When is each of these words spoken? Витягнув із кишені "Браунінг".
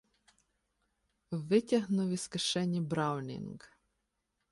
Витягнув 1.31 2.09
із 2.09 2.27
кишені 2.27 2.81
"Браунінг". 2.81 3.73